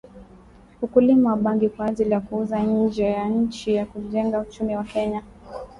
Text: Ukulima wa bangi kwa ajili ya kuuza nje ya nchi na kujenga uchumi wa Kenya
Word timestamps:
Ukulima 0.81 1.29
wa 1.29 1.37
bangi 1.37 1.69
kwa 1.69 1.85
ajili 1.85 2.11
ya 2.11 2.19
kuuza 2.21 2.59
nje 2.63 3.03
ya 3.03 3.25
nchi 3.29 3.73
na 3.75 3.85
kujenga 3.85 4.39
uchumi 4.39 4.75
wa 4.75 4.83
Kenya 4.83 5.23